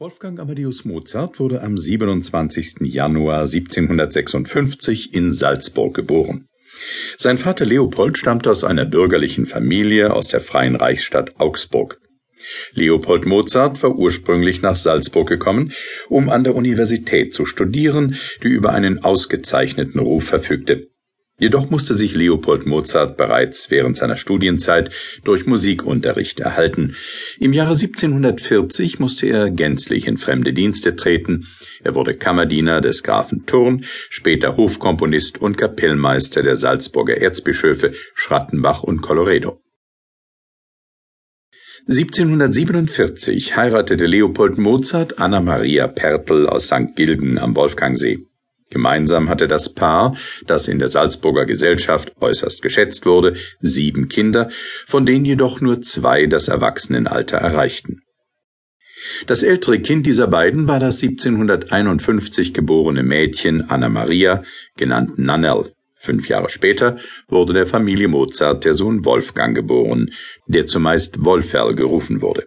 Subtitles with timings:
[0.00, 2.76] Wolfgang Amadeus Mozart wurde am 27.
[2.84, 6.46] Januar 1756 in Salzburg geboren.
[7.18, 12.00] Sein Vater Leopold stammte aus einer bürgerlichen Familie aus der freien Reichsstadt Augsburg.
[12.72, 15.74] Leopold Mozart war ursprünglich nach Salzburg gekommen,
[16.08, 20.89] um an der Universität zu studieren, die über einen ausgezeichneten Ruf verfügte.
[21.40, 24.90] Jedoch musste sich Leopold Mozart bereits während seiner Studienzeit
[25.24, 26.96] durch Musikunterricht erhalten.
[27.38, 31.46] Im Jahre 1740 musste er gänzlich in fremde Dienste treten.
[31.82, 39.00] Er wurde Kammerdiener des Grafen Thurn, später Hofkomponist und Kapellmeister der Salzburger Erzbischöfe Schrattenbach und
[39.00, 39.62] Colloredo.
[41.88, 46.94] 1747 heiratete Leopold Mozart Anna Maria Pertl aus St.
[46.94, 48.29] Gilgen am Wolfgangsee.
[48.70, 50.16] Gemeinsam hatte das Paar,
[50.46, 54.48] das in der Salzburger Gesellschaft äußerst geschätzt wurde, sieben Kinder,
[54.86, 58.02] von denen jedoch nur zwei das Erwachsenenalter erreichten.
[59.26, 64.44] Das ältere Kind dieser beiden war das 1751 geborene Mädchen Anna Maria,
[64.76, 65.72] genannt Nannel.
[65.96, 70.10] Fünf Jahre später wurde der Familie Mozart der Sohn Wolfgang geboren,
[70.46, 72.46] der zumeist Wolferl gerufen wurde.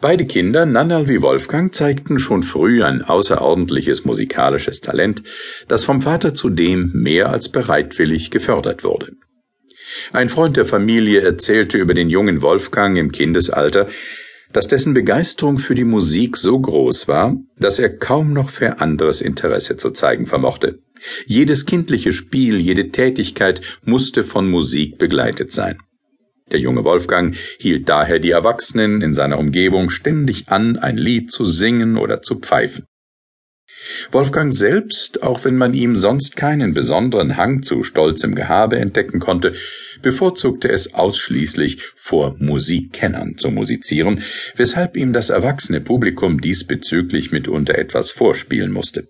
[0.00, 5.22] Beide Kinder, Nannal wie Wolfgang, zeigten schon früh ein außerordentliches musikalisches Talent,
[5.66, 9.12] das vom Vater zudem mehr als bereitwillig gefördert wurde.
[10.12, 13.88] Ein Freund der Familie erzählte über den jungen Wolfgang im Kindesalter,
[14.52, 19.20] dass dessen Begeisterung für die Musik so groß war, dass er kaum noch für anderes
[19.20, 20.78] Interesse zu zeigen vermochte.
[21.26, 25.78] Jedes kindliche Spiel, jede Tätigkeit musste von Musik begleitet sein.
[26.50, 31.44] Der junge Wolfgang hielt daher die Erwachsenen in seiner Umgebung ständig an, ein Lied zu
[31.44, 32.84] singen oder zu pfeifen.
[34.10, 39.54] Wolfgang selbst, auch wenn man ihm sonst keinen besonderen Hang zu stolzem Gehabe entdecken konnte,
[40.02, 44.22] bevorzugte es ausschließlich vor Musikkennern zu musizieren,
[44.56, 49.08] weshalb ihm das erwachsene Publikum diesbezüglich mitunter etwas vorspielen musste.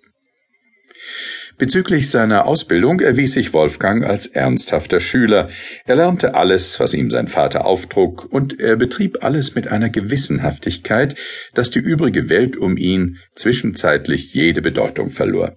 [1.59, 5.49] Bezüglich seiner Ausbildung erwies sich Wolfgang als ernsthafter Schüler.
[5.87, 11.17] Er lernte alles, was ihm sein Vater auftrug, und er betrieb alles mit einer Gewissenhaftigkeit,
[11.55, 15.57] dass die übrige Welt um ihn zwischenzeitlich jede Bedeutung verlor.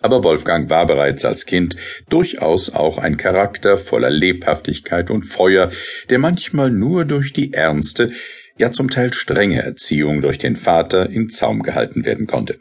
[0.00, 1.74] Aber Wolfgang war bereits als Kind
[2.08, 5.72] durchaus auch ein Charakter voller Lebhaftigkeit und Feuer,
[6.08, 8.12] der manchmal nur durch die ernste,
[8.58, 12.58] ja zum Teil strenge Erziehung durch den Vater in Zaum gehalten werden konnte.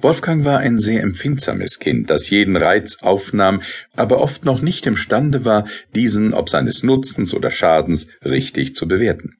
[0.00, 3.62] Wolfgang war ein sehr empfindsames Kind, das jeden Reiz aufnahm,
[3.96, 9.34] aber oft noch nicht imstande war, diesen ob seines Nutzens oder Schadens richtig zu bewerten.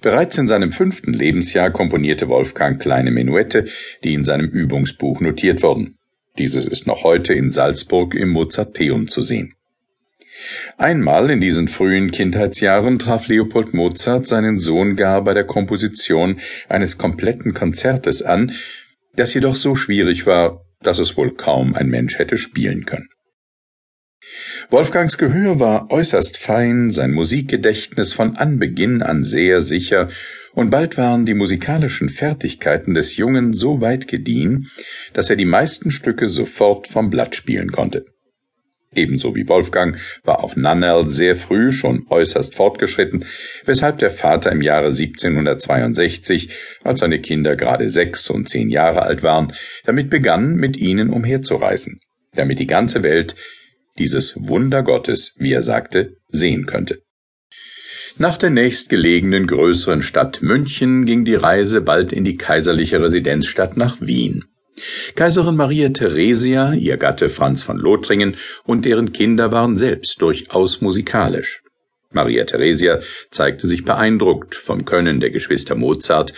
[0.00, 3.66] Bereits in seinem fünften Lebensjahr komponierte Wolfgang kleine Menuette,
[4.04, 5.96] die in seinem Übungsbuch notiert wurden.
[6.38, 9.54] Dieses ist noch heute in Salzburg im Mozarteum zu sehen.
[10.76, 16.98] Einmal in diesen frühen Kindheitsjahren traf Leopold Mozart seinen Sohn gar bei der Komposition eines
[16.98, 18.52] kompletten Konzertes an,
[19.16, 23.08] das jedoch so schwierig war, dass es wohl kaum ein Mensch hätte spielen können.
[24.70, 30.08] Wolfgangs Gehör war äußerst fein, sein Musikgedächtnis von Anbeginn an sehr sicher,
[30.52, 34.70] und bald waren die musikalischen Fertigkeiten des Jungen so weit gediehen,
[35.12, 38.06] dass er die meisten Stücke sofort vom Blatt spielen konnte.
[38.96, 43.26] Ebenso wie Wolfgang war auch Nannel sehr früh schon äußerst fortgeschritten,
[43.64, 46.50] weshalb der Vater im Jahre 1762,
[46.82, 49.52] als seine Kinder gerade sechs und zehn Jahre alt waren,
[49.84, 52.00] damit begann, mit ihnen umherzureisen,
[52.34, 53.36] damit die ganze Welt
[53.98, 57.02] dieses Wunder Gottes, wie er sagte, sehen könnte.
[58.18, 64.00] Nach der nächstgelegenen größeren Stadt München ging die Reise bald in die kaiserliche Residenzstadt nach
[64.00, 64.44] Wien.
[65.14, 71.62] Kaiserin Maria Theresia, ihr Gatte Franz von Lothringen und deren Kinder waren selbst durchaus musikalisch.
[72.12, 73.00] Maria Theresia
[73.30, 76.32] zeigte sich beeindruckt vom Können der Geschwister Mozart,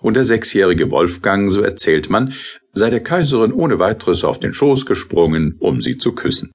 [0.00, 2.34] und der sechsjährige Wolfgang, so erzählt man,
[2.72, 6.52] sei der Kaiserin ohne weiteres auf den Schoß gesprungen, um sie zu küssen.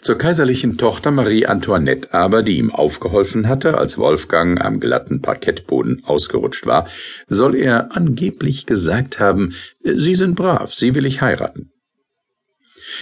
[0.00, 6.02] Zur kaiserlichen Tochter Marie Antoinette aber, die ihm aufgeholfen hatte, als Wolfgang am glatten Parkettboden
[6.04, 6.88] ausgerutscht war,
[7.28, 11.70] soll er angeblich gesagt haben, Sie sind brav, Sie will ich heiraten.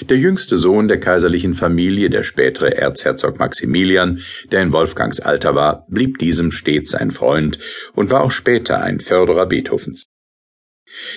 [0.08, 4.20] Der jüngste Sohn der kaiserlichen Familie, der spätere Erzherzog Maximilian,
[4.50, 7.58] der in Wolfgangs Alter war, blieb diesem stets ein Freund
[7.94, 10.06] und war auch später ein Förderer Beethovens.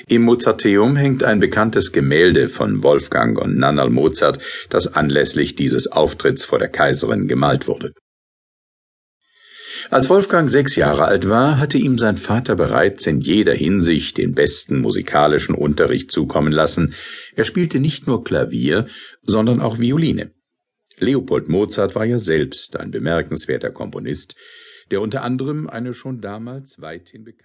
[0.07, 4.39] Im Mozarteum hängt ein bekanntes Gemälde von Wolfgang und Nannal Mozart,
[4.69, 7.93] das anlässlich dieses Auftritts vor der Kaiserin gemalt wurde.
[9.89, 14.33] Als Wolfgang sechs Jahre alt war, hatte ihm sein Vater bereits in jeder Hinsicht den
[14.33, 16.95] besten musikalischen Unterricht zukommen lassen.
[17.35, 18.87] Er spielte nicht nur Klavier,
[19.21, 20.31] sondern auch Violine.
[20.97, 24.35] Leopold Mozart war ja selbst ein bemerkenswerter Komponist,
[24.91, 27.43] der unter anderem eine schon damals weithin bekannte